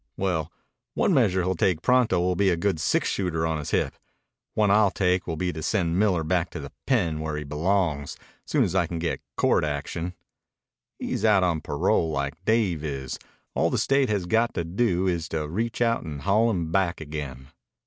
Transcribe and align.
"Well, 0.17 0.51
one 0.95 1.13
measure 1.13 1.43
he'll 1.43 1.53
take 1.53 1.83
pronto 1.83 2.19
will 2.19 2.35
be 2.35 2.49
a 2.49 2.57
good 2.57 2.79
six 2.79 3.07
shooter 3.07 3.45
on 3.45 3.59
his 3.59 3.69
hip. 3.69 3.93
One 4.55 4.71
I'll 4.71 4.89
take 4.89 5.27
will 5.27 5.35
be 5.37 5.53
to 5.53 5.61
send 5.61 5.99
Miller 5.99 6.23
back 6.23 6.49
to 6.49 6.59
the 6.59 6.71
pen, 6.87 7.19
where 7.19 7.37
he 7.37 7.43
belongs, 7.43 8.17
soon 8.43 8.63
as 8.63 8.73
I 8.73 8.87
can 8.87 8.97
get 8.97 9.21
court 9.37 9.63
action. 9.63 10.15
He's 10.97 11.23
out 11.23 11.43
on 11.43 11.61
parole, 11.61 12.09
like 12.09 12.43
Dave 12.45 12.83
is. 12.83 13.19
All 13.53 13.69
the 13.69 13.77
State 13.77 14.09
has 14.09 14.25
got 14.25 14.55
to 14.55 14.63
do 14.63 15.05
is 15.07 15.29
to 15.29 15.47
reach 15.47 15.81
out 15.83 16.01
and 16.01 16.21
haul 16.21 16.49
him 16.49 16.71
back 16.71 16.99
again." 16.99 17.49